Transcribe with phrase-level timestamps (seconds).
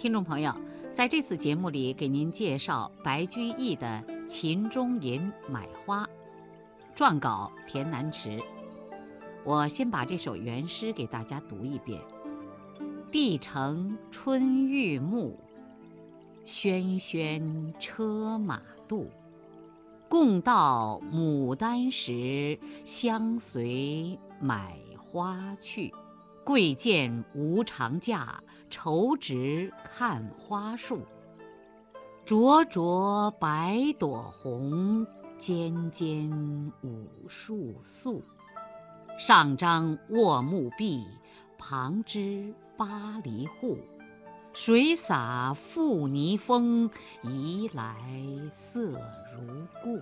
[0.00, 0.50] 听众朋友，
[0.94, 6.08] 在这次节目里，给您介绍白居易的《秦中吟·买花》，
[6.98, 8.40] 撰稿田南池。
[9.44, 12.00] 我先把这首原诗给大家读一遍：
[13.12, 15.34] 帝城春欲暮，
[16.46, 19.10] 喧喧车马度。
[20.08, 25.92] 共到牡丹时，相随买花去。
[26.50, 31.06] 贵贱无常价，愁直看花树。
[32.24, 35.06] 灼灼百朵红，
[35.38, 36.28] 尖尖
[36.82, 38.20] 五树素。
[39.16, 41.06] 上张卧木壁，
[41.56, 43.78] 旁支八梨户。
[44.52, 46.90] 水洒复泥风，
[47.22, 47.94] 移来
[48.50, 50.00] 色如故。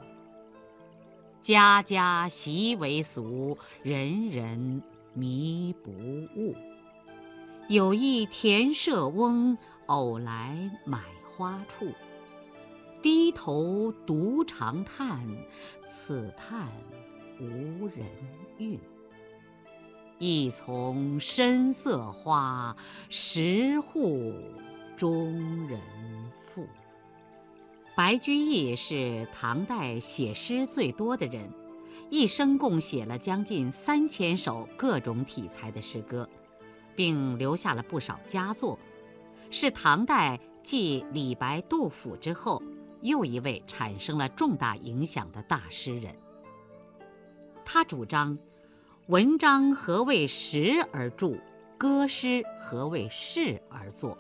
[1.43, 4.83] 家家习为俗，人人。
[5.19, 6.55] 迷不悟。
[7.69, 11.93] 有一田舍翁，偶来买花处。
[13.03, 15.21] 低头独长叹，
[15.89, 16.69] 此叹
[17.41, 18.07] 无人
[18.59, 18.79] 愠。
[20.19, 22.77] 一丛深色花，
[23.09, 24.33] 十户
[24.97, 25.33] 中
[25.69, 25.79] 人
[26.43, 26.67] 妇。
[27.95, 31.49] 白居易是唐代写诗最多的人。
[32.11, 36.27] 一生共写了将近三千首各种题材的诗歌，
[36.97, 38.79] 并留下了不少佳作，
[39.51, 42.63] 是唐代继李白、杜甫之后
[43.03, 46.17] 又一位产生了重大影响的大诗人。
[47.63, 48.39] 他主张
[49.09, 51.37] “文章何为时而著，
[51.77, 54.17] 歌诗何为事而作”，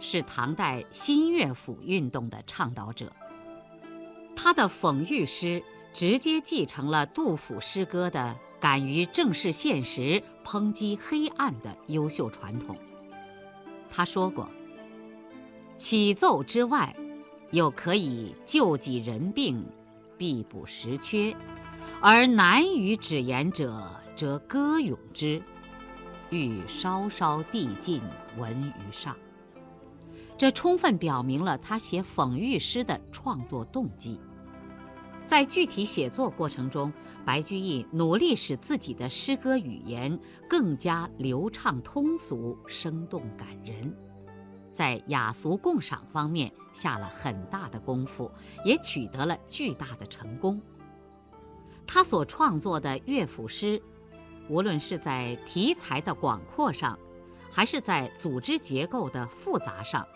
[0.00, 3.12] 是唐代新乐府运动的倡导者。
[4.34, 5.62] 他的讽喻诗。
[5.98, 12.78] 直接继承了杜甫诗歌的敢于正视现实、抨击黑暗的优秀传统。
[13.90, 14.48] 他说过
[15.76, 16.94] ：“起奏之外，
[17.50, 19.66] 又可以救济人病，
[20.16, 21.34] 必补实缺；
[22.00, 25.42] 而难于止言者，则歌咏之，
[26.30, 28.00] 欲稍稍递进
[28.36, 29.16] 文于上。”
[30.38, 34.20] 这充分表明了他写讽喻诗的创作动机。
[35.28, 36.90] 在具体写作过程中，
[37.22, 40.18] 白居易努力使自己的诗歌语言
[40.48, 43.94] 更加流畅通俗、生动感人，
[44.72, 48.32] 在雅俗共赏方面下了很大的功夫，
[48.64, 50.58] 也取得了巨大的成功。
[51.86, 53.78] 他所创作的乐府诗，
[54.48, 56.98] 无论是在题材的广阔上，
[57.52, 60.06] 还是在组织结构的复杂上，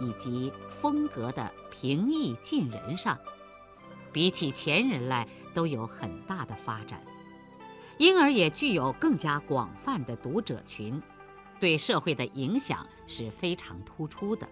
[0.00, 0.50] 以及
[0.80, 3.18] 风格的平易近人上。
[4.16, 6.98] 比起前人来都有很大的发展，
[7.98, 11.02] 因而也具有更加广泛的读者群，
[11.60, 14.48] 对社会的影响是非常突出的。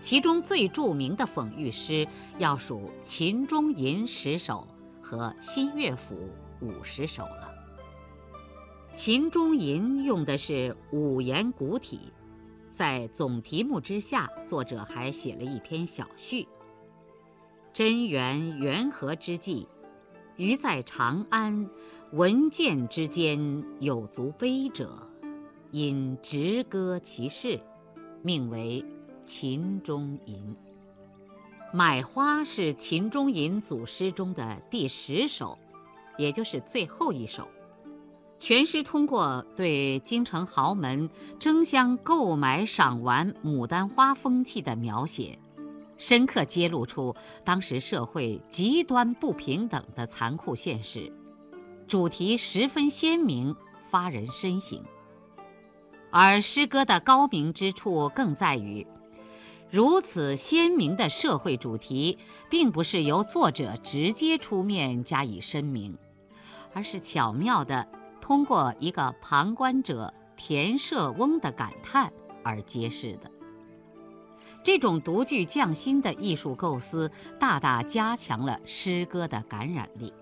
[0.00, 2.08] 其中最著名的讽喻诗
[2.38, 4.66] 要数《秦中吟》十首
[5.02, 6.14] 和《新乐府》
[6.64, 7.52] 五十首了。
[8.94, 12.14] 《秦中吟》用的是五言古体，
[12.70, 16.48] 在总题目之下，作者还写了一篇小序。
[17.78, 19.68] 贞元元和之际，
[20.34, 21.70] 余在长安，
[22.10, 24.98] 闻见之间有足悲者，
[25.70, 27.60] 因直歌其事，
[28.20, 28.84] 命为
[29.24, 30.56] 《秦中吟》。
[31.72, 35.56] 买花是《秦中吟》组诗中的第十首，
[36.16, 37.48] 也就是最后一首。
[38.38, 41.08] 全诗通过对京城豪门
[41.38, 45.38] 争相购买赏玩牡丹花风气的描写。
[45.98, 47.14] 深刻揭露出
[47.44, 51.12] 当时社会极端不平等的残酷现实，
[51.86, 53.54] 主题十分鲜明，
[53.90, 54.82] 发人深省。
[56.10, 58.86] 而诗歌的高明之处更在于，
[59.70, 62.16] 如此鲜明的社会主题，
[62.48, 65.98] 并不是由作者直接出面加以声明，
[66.72, 67.86] 而是巧妙地
[68.20, 72.10] 通过一个旁观者田舍翁的感叹
[72.42, 73.30] 而揭示的。
[74.62, 80.10] 这种独具匠心的艺术构思，大大加强了诗歌的感染力。《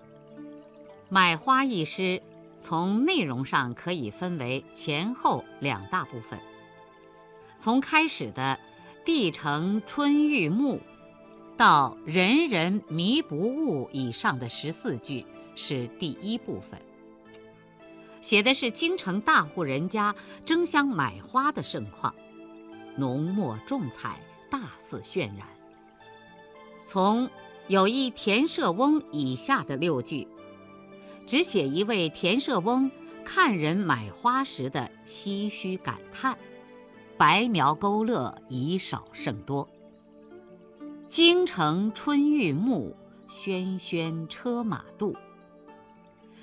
[1.09, 2.21] 买花》一诗，
[2.57, 6.39] 从内容上可以分为前后两大部分。
[7.57, 8.57] 从开始的
[9.03, 10.79] “帝城春欲暮”
[11.57, 15.25] 到“人人迷不悟”以上的十四句，
[15.55, 16.79] 是第一部分，
[18.21, 20.13] 写的是京城大户人家
[20.45, 22.13] 争相买花的盛况，
[22.97, 24.19] 浓墨重彩。
[24.49, 25.45] 大肆渲染。
[26.85, 27.29] 从
[27.67, 30.25] 有一田舍翁以下的六句，
[31.25, 32.89] 只写一位田舍翁
[33.25, 36.37] 看人买花时的唏嘘感叹，
[37.17, 39.67] 白描勾勒，以少胜多。
[41.09, 42.95] 京城春玉暮，
[43.27, 45.13] 喧喧车马度。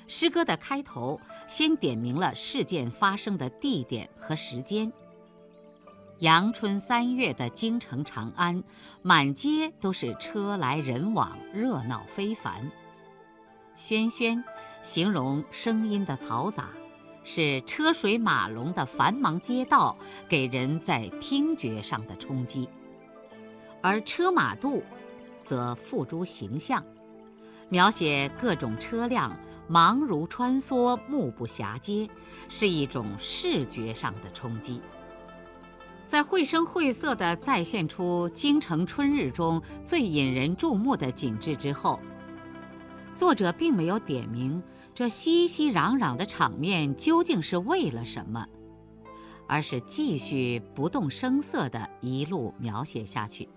[0.07, 1.19] 诗歌的开头
[1.49, 4.93] 先点明了事件发生的地点和时间。
[6.25, 8.65] 阳春三月的京城长安，
[9.03, 12.71] 满街都是车来人往，热闹非凡。
[13.77, 14.43] 喧喧，
[14.83, 16.71] 形容声音的嘈杂，
[17.25, 19.95] 是车水马龙的繁忙街道
[20.27, 22.67] 给人在听觉上的冲击；
[23.83, 24.83] 而车马度，
[25.45, 26.83] 则付诸形象，
[27.69, 29.37] 描写各种车辆。
[29.67, 32.09] 忙如穿梭，目不暇接，
[32.49, 34.81] 是一种视觉上的冲击。
[36.07, 41.99] 在绘声绘色地再现出京城春日中最引人注目的景致之后，
[43.15, 44.63] 作者并没有点明
[44.95, 48.47] 这熙熙攘攘的场面究竟是为了什么，
[49.49, 53.49] 而是继续不动声色地一路描写下去。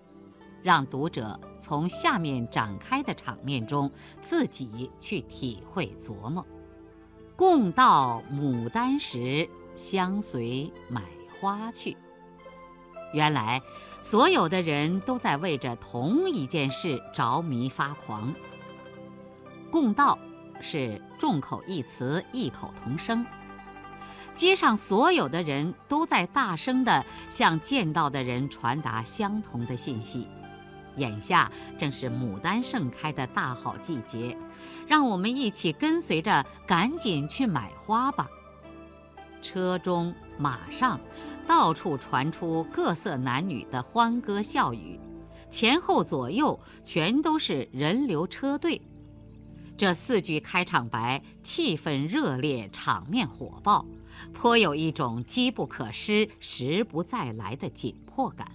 [0.63, 3.89] 让读者从下面展开的场面中
[4.21, 6.45] 自己去体会琢磨。
[7.35, 11.03] 共到牡丹时，相随买
[11.39, 11.95] 花去。
[13.13, 13.61] 原来，
[14.01, 18.33] 所有的人都在为着同一件事着迷发狂。
[19.71, 20.17] 共道
[20.61, 23.25] 是众口一词，异口同声。
[24.33, 30.27] 街上所有的人都在大声地向见到的人传达相同的信息。
[30.97, 34.37] 眼下正是牡丹盛开的大好季节，
[34.87, 38.27] 让我们一起跟随着，赶紧去买花吧。
[39.41, 40.99] 车中、马上，
[41.45, 44.99] 到处传出各色男女的欢歌笑语，
[45.49, 48.81] 前后左右全都是人流车队。
[49.75, 53.85] 这四句开场白，气氛热烈，场面火爆，
[54.33, 58.51] 颇有一种机不可失、时不再来的紧迫感。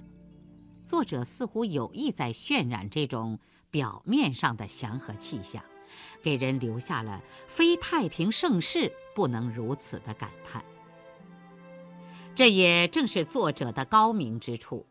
[0.85, 3.39] 作者似乎有意在渲染这种
[3.71, 5.63] 表面上的祥和气象，
[6.21, 10.65] 给人留下了“非太平盛世不能如此”的感叹。
[12.35, 14.87] 这也正是作者的高明之处，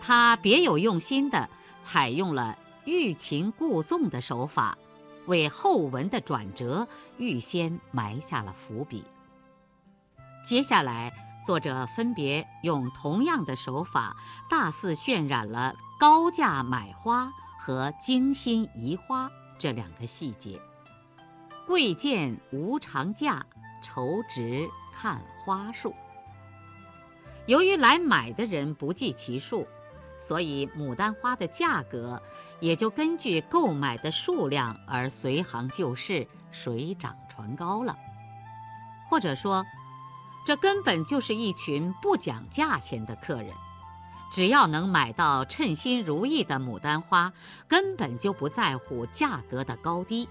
[0.00, 1.48] 他别有用心地
[1.82, 4.76] 采用了欲擒故纵的手法，
[5.26, 6.88] 为后文的转折
[7.18, 9.04] 预先埋下了伏笔。
[10.44, 11.12] 接下来。
[11.42, 14.14] 作者分别用同样的手法，
[14.50, 20.60] 大肆渲染了高价买花和精心移花这两个细节。
[21.66, 23.46] 贵贱无常价，
[23.82, 25.94] 愁值看花数。
[27.50, 29.66] 由于来买的人不计其数，
[30.20, 32.22] 所以牡丹花的价格
[32.60, 37.98] 也就根据购买的数量而随行就市，水涨船高了。
[39.08, 39.66] 或者说。
[40.46, 43.52] 这根本就是一群不讲价钱的客人，
[44.32, 47.30] 只要能买到称心如意的牡丹花，
[47.68, 50.26] 根本就不在乎价格的高低。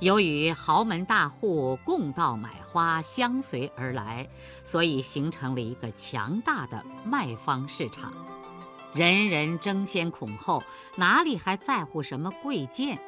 [0.00, 4.26] 由于豪门大户共到买花，相随而来，
[4.64, 8.10] 所以形成了一个强大的卖方市场，
[8.94, 10.62] 人人争先恐后，
[10.96, 12.98] 哪里还在乎什么贵贱？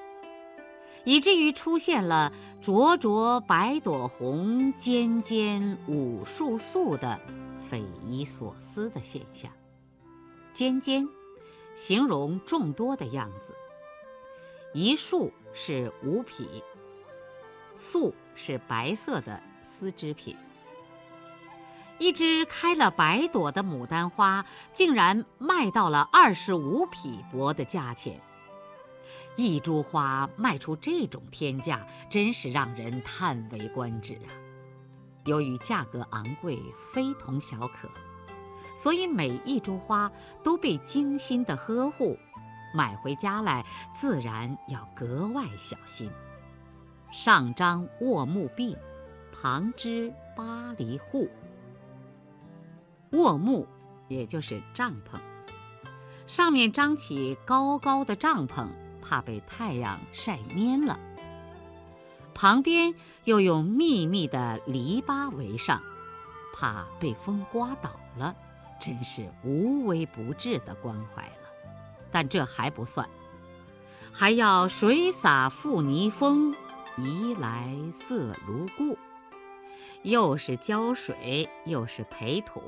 [1.05, 2.31] 以至于出现了
[2.63, 7.19] “灼灼百朵红，尖尖五树素”的
[7.59, 9.51] 匪夷所思的现象。
[10.53, 11.09] 尖尖，
[11.75, 13.55] 形容众多的样子；
[14.75, 16.63] 一束是五匹，
[17.77, 20.37] 素是白色的丝织品。
[21.99, 28.21] 一只开了百朵的牡丹花，竟然卖到了二十五匹帛的价钱。
[29.37, 34.29] 一株花卖出这种天价，真是让人叹为观止啊！
[35.25, 36.61] 由于价格昂贵，
[36.93, 37.89] 非同小可，
[38.77, 40.11] 所以每一株花
[40.43, 42.19] 都被精心的呵护，
[42.75, 43.65] 买回家来
[43.95, 46.11] 自然要格外小心。
[47.13, 48.77] 上张卧木壁，
[49.31, 51.29] 旁支巴黎户。
[53.11, 53.67] 卧木，
[54.09, 55.21] 也就是帐篷，
[56.27, 58.67] 上面张起高高的帐篷。
[59.05, 60.97] 怕被太阳晒蔫了，
[62.33, 65.83] 旁边又用密密的篱笆围上，
[66.55, 68.33] 怕被风刮倒了，
[68.81, 71.49] 真是无微不至的关怀了。
[72.13, 73.11] 但这还不算，
[74.13, 76.55] 还要水洒覆泥蜂，
[76.99, 78.99] 移来色如故，
[80.03, 82.61] 又是浇水，又是培土，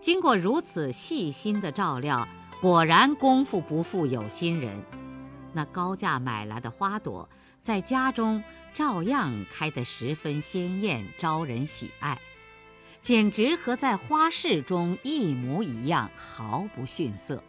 [0.00, 2.26] 经过如此细心的照料，
[2.60, 4.82] 果然功夫不负有心人。
[5.52, 7.28] 那高价买来的花朵，
[7.62, 12.18] 在家中照样开得十分鲜艳，招人喜爱。
[13.00, 17.42] 简直和在花市中一模一样，毫不逊色。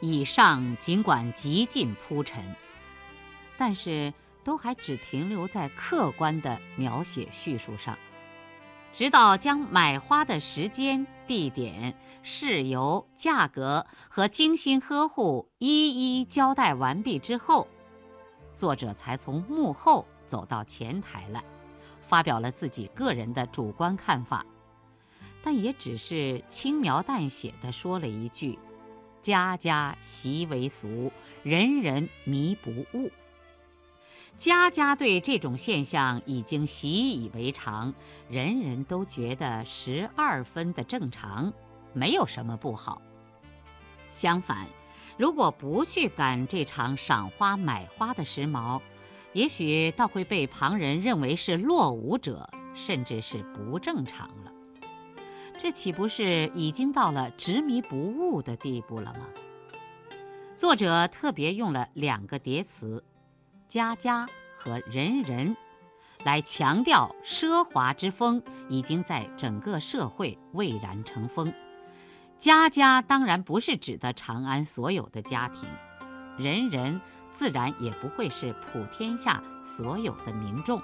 [0.00, 2.44] 以上尽管极尽铺陈，
[3.56, 4.12] 但是
[4.44, 7.98] 都还只停留在客观的描写叙述上。
[8.92, 17.66] 直到将买花的时间、地点、事由、价格和精心呵护一一交代完毕之后，
[18.52, 21.42] 作者才从幕后走到前台来，
[22.02, 24.44] 发表了自己个人的主观看法，
[25.42, 28.58] 但也只是轻描淡写地说了一句
[29.22, 31.10] ：“家家习为俗，
[31.42, 33.10] 人人迷不悟。”
[34.36, 37.94] 家家对这种现象已经习以为常，
[38.28, 41.52] 人人都觉得十二分的正常，
[41.92, 43.00] 没有什么不好。
[44.10, 44.66] 相反，
[45.16, 48.80] 如果不去赶这场赏花买花的时髦，
[49.32, 54.52] 也许倒会被旁人认为是落伍者，甚至是不正常了。
[55.56, 59.28] 这岂不是已经到了执迷不悟的地步了吗？
[60.54, 63.04] 作者特别用了两个叠词。
[63.72, 65.56] 家家和人人，
[66.24, 71.50] 来强调奢华之风已经在整个社会蔚然成风。
[72.36, 75.66] 家家当然不是指的长安所有的家庭，
[76.36, 77.00] 人人
[77.32, 80.78] 自然也不会是普天下所有的民众，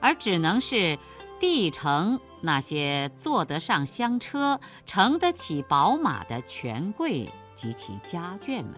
[0.00, 0.96] 而只能是
[1.40, 8.74] 帝城那些坐得上香车、乘得起宝马的权贵及其家眷们。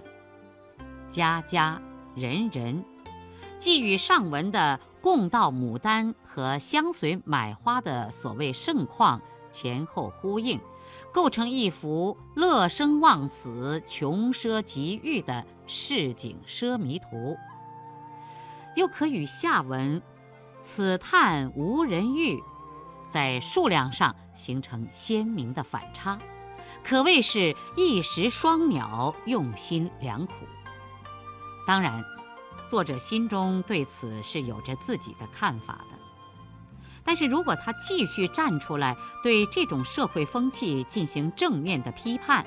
[1.11, 1.79] 家家
[2.15, 2.83] 人人。
[3.59, 10.61] 既与上文的共道牡丹和相随买花的所谓盛况前后呼应，
[11.13, 17.37] 构成一幅乐生忘死、穷奢极欲的市井奢靡图；
[18.77, 20.01] 又可与下文
[20.63, 22.41] “此叹无人遇”
[23.09, 26.17] 在数量上形成鲜明的反差，
[26.85, 30.33] 可谓是一石双鸟，用心良苦。
[31.67, 32.05] 当然。
[32.69, 35.99] 作者心中对此是有着自己的看法的，
[37.03, 42.47] 但是如果他继续站出来对这种社会风气进行正面的批判，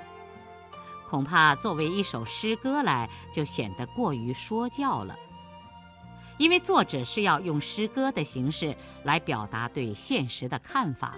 [1.10, 5.16] 恐怕作为一首诗歌来就显得过于说教了。
[6.38, 11.18] 因为作者是要用诗歌的形式来表达对现实的看法，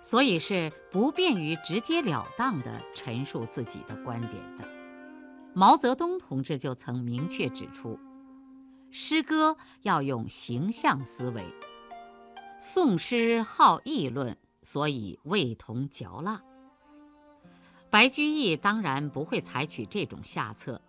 [0.00, 4.66] 所以是不便于直截了当地陈述自己的观点的。
[5.52, 7.98] 毛泽东同志就曾明确指出。
[8.96, 11.44] 诗歌要用形象思维，
[12.60, 16.40] 宋诗好议论，所以味同嚼蜡。
[17.90, 20.80] 白居易当然不会采取这种下策。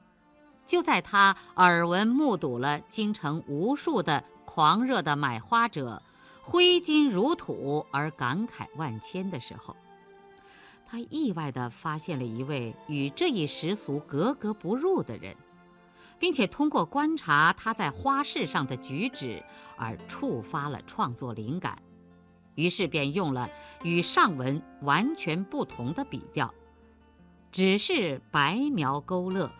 [0.68, 6.00] 就在他耳闻目睹了京城无数的狂热的买花者
[6.44, 9.76] 挥金如土而感慨万千的时候，
[10.86, 15.36] 他意外地发现了一位与这一时俗格格不入的人。
[16.18, 19.44] 并且通过观察他在花市上的举止
[19.78, 21.78] 而触发了创作灵感，
[22.56, 23.50] 于是便用了
[23.84, 26.54] 与上文完全不同的笔调，
[27.52, 29.52] 只是白描勾勒，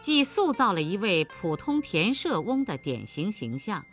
[0.00, 3.84] 既塑造了一位普通田舍翁的典型形象，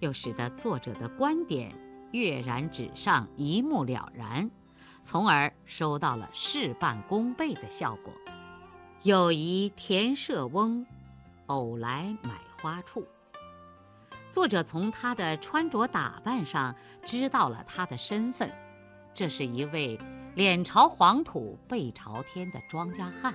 [0.00, 1.72] 又使得作者的观点
[2.10, 4.50] 跃然纸上，一目了然，
[5.04, 8.12] 从而收到了事半功倍的效果。
[9.04, 10.84] 有一田舍翁。
[11.52, 13.06] 偶来买花处，
[14.30, 18.50] 作者从他的穿着打扮上知道了他的身份，
[19.12, 19.98] 这是一位
[20.34, 23.34] 脸朝黄土背朝天的庄稼汉，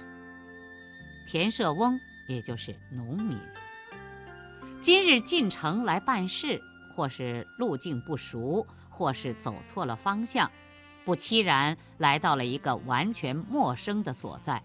[1.28, 3.38] 田舍翁，也就是农民。
[4.82, 6.60] 今日进城来办事，
[6.96, 10.52] 或是路径不熟，或是走错了方向，
[11.06, 14.64] 不期然来到了一个完全陌生的所在。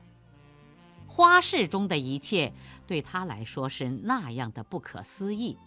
[1.15, 2.55] 花市中的一切
[2.87, 5.59] 对他来说是那样的不可思议，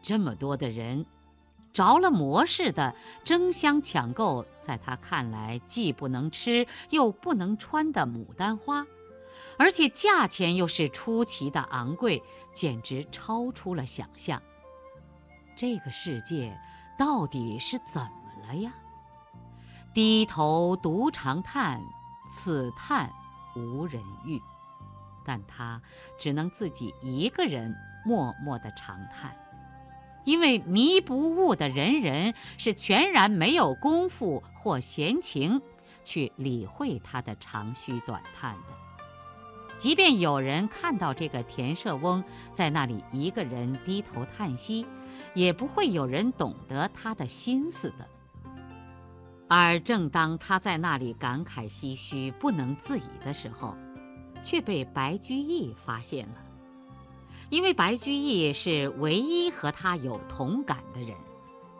[0.00, 1.04] 这么多的人，
[1.72, 8.86] 着了魔似的争相抢购，在他看来既不能吃又不能穿的牡丹花，
[9.58, 14.40] 而且价钱又是出奇的昂贵，简直超出了想象。
[15.56, 16.56] 这个世界
[16.96, 18.72] 到底是怎么了呀？
[19.92, 21.82] 低头独长叹，
[22.30, 23.12] 此叹
[23.56, 24.40] 无人遇。
[25.24, 25.80] 但他
[26.18, 27.74] 只能自己一个人
[28.04, 29.36] 默默地长叹，
[30.24, 35.60] 因为迷不悟的人人是全然没有功夫或闲情
[36.04, 38.74] 去理会他的长吁短叹的。
[39.78, 42.22] 即便有人看到这个田舍翁
[42.54, 44.86] 在那里一个人低头叹息，
[45.34, 48.06] 也不会有人懂得他的心思的。
[49.48, 53.76] 而正当他在那里感慨唏嘘、不能自已的时候，
[54.42, 56.34] 却被白居易发现了。
[57.50, 61.16] 因为白居易是唯一和他有同感的人，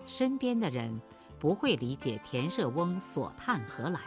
[0.07, 1.01] 身边的人
[1.39, 4.01] 不会理解田舍翁所叹何来，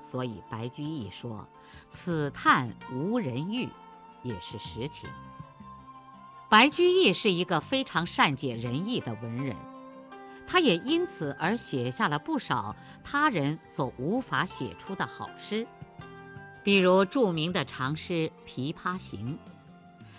[0.00, 1.46] 所以白居易说
[1.90, 3.68] ：“此叹无人喻”，
[4.22, 5.10] 也是实情。
[6.48, 9.56] 白居易是一个非常善解人意的文人。
[10.46, 12.74] 他也因此而写下了不少
[13.04, 15.64] 他人所无法写出的好诗，
[16.62, 19.38] 比如著名的长诗《琵琶行》，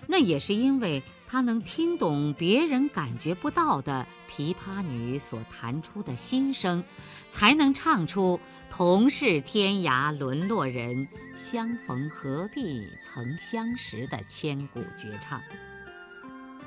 [0.07, 6.83] 那也是因为他能听懂别人感觉不到的琵琶女所弹出的心声，
[7.29, 15.41] 才能唱出“同是天涯沦落人，相逢何必曾相识”的千古绝唱。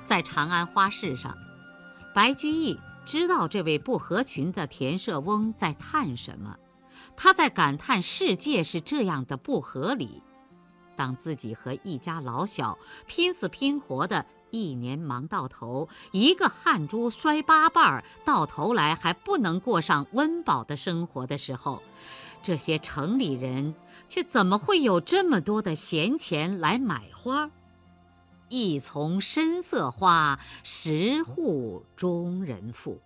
[0.04, 1.36] 在长安花市上，
[2.14, 2.78] 白居易。
[3.06, 6.56] 知道这位不合群的田舍翁在叹什么，
[7.16, 10.22] 他在感叹世界是这样的不合理。
[10.96, 21.82] 当自己和一家老小拼死拼活的一年忙到头，一个汗珠摔八瓣儿，到头来还不能过上温饱的生活的时候，
[22.40, 23.74] 这些城里人
[24.06, 27.50] 却怎么会有这么多的闲钱来买花？
[28.48, 33.00] 一丛深色花，十户中人富。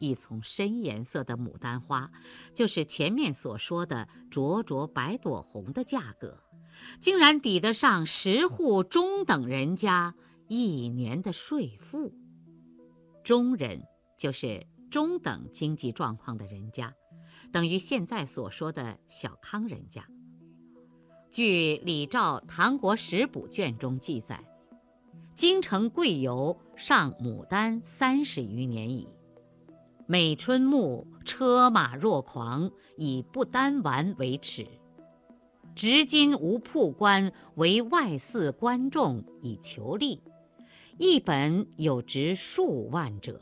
[0.00, 2.10] 一丛深颜色的牡丹花，
[2.52, 6.42] 就是前面所说的灼灼百朵红的价格，
[6.98, 10.14] 竟然抵得上十户中等人家
[10.48, 12.12] 一年的税赋。
[13.22, 13.82] 中人
[14.18, 16.94] 就是中等经济状况的人家，
[17.52, 20.04] 等于现在所说的小康人家。
[21.30, 24.42] 据李照《唐国史补卷》中记载，
[25.34, 29.06] 京城贵游上牡丹三十余年矣。
[30.10, 34.66] 每春暮，车马若狂，以不丹丸为耻。
[35.76, 40.20] 执金无铺官，为外寺观众以求利。
[40.98, 43.40] 一本有值数万者。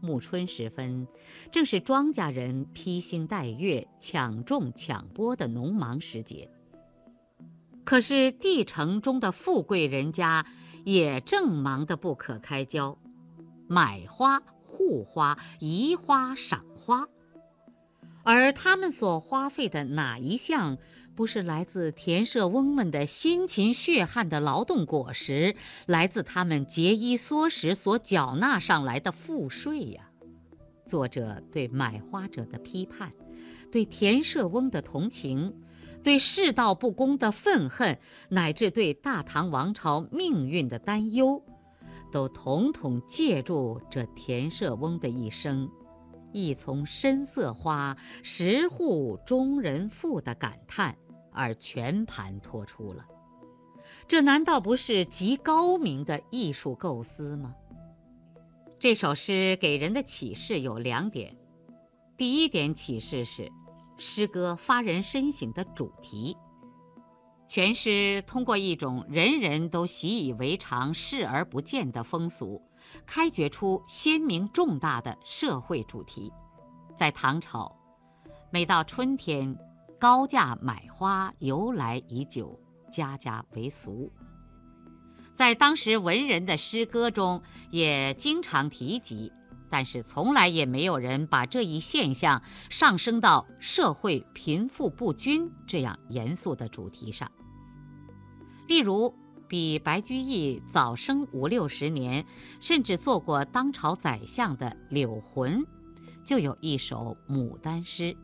[0.00, 1.04] 暮春时分，
[1.50, 6.48] 正是庄稼人披星戴月、抢种抢播的农忙时节。
[7.82, 10.46] 可是地城中的富贵人家，
[10.84, 12.96] 也正忙得不可开交，
[13.66, 14.40] 买花。
[14.78, 17.04] 护花、移花、赏花，
[18.22, 20.78] 而他们所花费的哪一项，
[21.16, 30.08] 不是来自田舍翁们的辛勤血汗的劳动果实，来自他们节衣缩食所缴纳上来的赋税呀？
[30.86, 33.10] 作者对买花者的批判，
[33.72, 35.52] 对田舍翁的同情，
[36.04, 41.42] 对世道不公的愤恨，乃至对大唐王朝命运的担忧。
[42.10, 45.70] 都统统借助这田舍翁的一生
[46.32, 50.96] ，“一丛深色花，十户中人妇”的感叹
[51.32, 53.04] 而全盘托出了。
[54.06, 57.54] 这难道不是极高明的艺术构思吗？
[58.78, 61.36] 这首诗给人的启示有两点：
[62.16, 63.50] 第一点启示是，
[63.96, 66.36] 诗歌发人深省的主题。
[67.48, 72.60] 全诗通过一种人人都习以为常、视而不见的风俗，
[73.06, 76.30] 开掘出鲜明重大的社会主题。
[76.94, 77.74] 在唐朝，
[78.52, 79.56] 每到春天，
[79.98, 82.60] 高价买花由来已久，
[82.92, 84.12] 家家为俗。
[85.32, 89.32] 在当时文人的诗歌中也经常提及，
[89.70, 97.30] 但是从来也没有人把这一现象上升到社会贫富不均这样严肃的主题上。
[98.68, 99.14] 例如，
[99.48, 102.26] 比白居易早生五六十年，
[102.60, 105.64] 甚至做过当朝宰相的柳浑，
[106.22, 108.14] 就有一首牡丹诗：“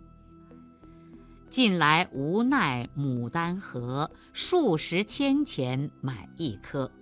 [1.48, 6.92] 近来无奈牡丹何，数十千钱买一颗。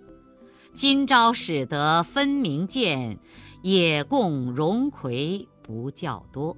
[0.73, 3.19] 今朝使得分明见，
[3.61, 6.55] 也共荣魁不较多。”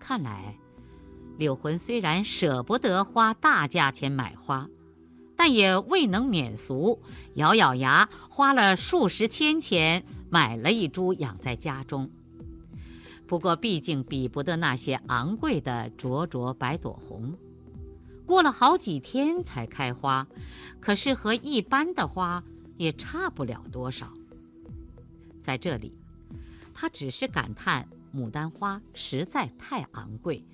[0.00, 0.58] 看来，
[1.38, 4.68] 柳浑虽然舍不得花大价钱买花。
[5.36, 7.00] 但也未能免俗，
[7.34, 12.10] 咬咬牙花了数十千钱买了一株养在家中。
[13.26, 17.34] 不过，毕竟比不得那些昂贵的灼灼百朵红，
[18.26, 20.26] 过了好几天才开花，
[20.78, 22.44] 可是和一般的花
[22.76, 24.12] 也差不了多少。
[25.40, 25.92] 在这里，
[26.74, 30.44] 他只是感叹牡丹花实在太昂贵，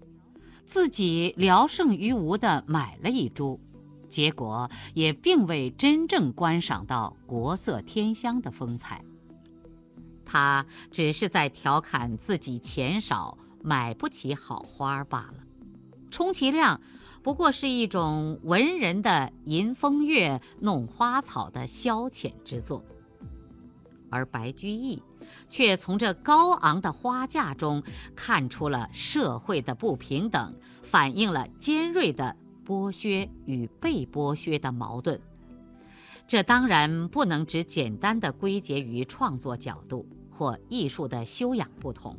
[0.65, 3.61] 自己聊胜于无地买了一株。
[4.11, 9.03] 结果也并未真正观赏到国色天香的风采，
[10.27, 15.45] 他只是在调侃自己钱少买不起好花罢了，
[16.11, 16.81] 充其量
[17.23, 22.85] 不过是一种文人的吟风月、弄花草的消遣之作。
[24.13, 25.01] 而白居易
[25.49, 27.81] 却从这高昂的花价中
[28.17, 32.35] 看出了社会的不平等，反映了尖锐的
[32.71, 35.21] 剥削与被剥削的矛盾。
[36.29, 42.17] 这当然不能只简单的归结于创作角度或艺术的修养不同，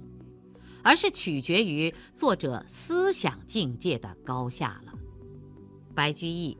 [0.83, 4.93] 而是取决于作者思想境界的高下了。
[5.95, 6.57] 白居易。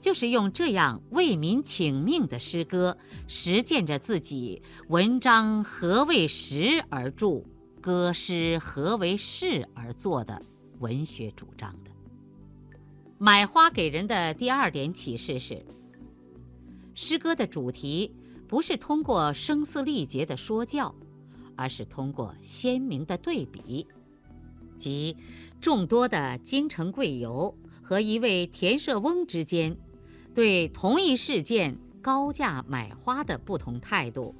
[0.00, 7.42] 就是用这样为民请命的诗歌，实践着自己“文章何为实而著，
[7.80, 10.40] 歌诗何为事而作”的
[10.78, 11.90] 文学主张的。
[13.18, 15.64] 买花给人的第二点启示是：
[16.94, 18.12] 诗歌的主题
[18.48, 20.94] 不是通过声嘶力竭的说教，
[21.56, 23.86] 而是通过鲜明的对比，
[24.76, 25.16] 即
[25.60, 29.76] 众多的京城贵游和一位田舍翁之间。
[30.34, 34.34] 对同一事件高价买花的不同态度，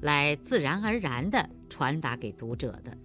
[0.00, 2.98] 来自然而然地传达给读者的，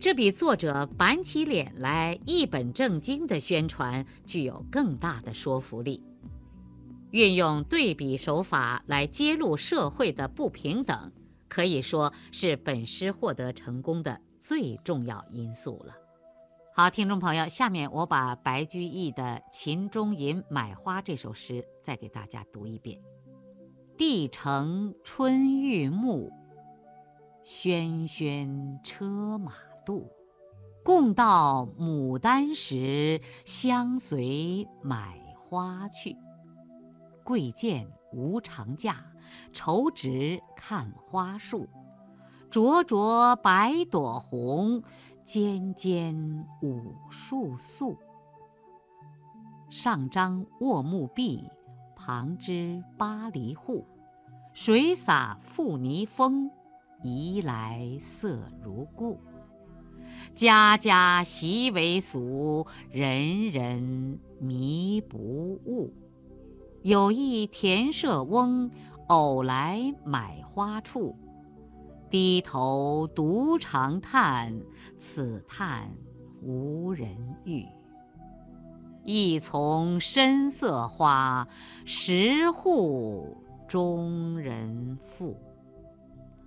[0.00, 6.00] 这比作者板起脸来一本正经的宣传具有更大的说服力。
[7.10, 11.10] 运用对比手法来揭露社会的不平等，
[11.48, 15.92] 可以说是本诗获得成功的最重要因素了。
[16.74, 23.00] 好，听众朋友，下面我把白居易的《秦中吟·买花》这首诗再给大家读一遍：
[23.96, 26.30] 帝城春欲暮，
[27.44, 29.54] 喧喧车马
[29.88, 30.06] 度。
[30.84, 36.14] 共到牡丹时，相随买花去。
[37.24, 39.02] 贵贱无常价，
[39.50, 41.66] 愁直看花树。
[42.50, 44.82] 灼灼百朵红。
[45.24, 46.16] 尖尖
[46.62, 47.98] 五树素，
[49.68, 51.46] 上张卧木壁，
[51.94, 53.86] 旁支巴黎户。
[54.54, 56.50] 水洒复泥风，
[57.02, 59.20] 移来色如故。
[60.34, 65.92] 家家习为俗，人人迷不悟。
[66.82, 68.70] 有一田舍翁，
[69.08, 71.16] 偶来买花处。
[72.08, 74.58] 低头独长叹，
[74.96, 75.90] 此叹
[76.40, 77.08] 无人
[77.44, 77.66] 遇。
[79.04, 81.46] 一丛深色花，
[81.84, 83.36] 十户
[83.66, 85.36] 中人富。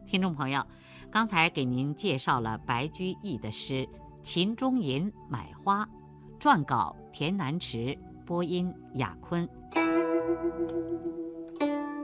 [0.06, 0.66] 听众朋友，
[1.12, 3.86] 刚才给您介绍了白居易的诗
[4.22, 5.86] 《秦中吟·买花》，
[6.40, 9.48] 撰稿田南池，播音雅坤。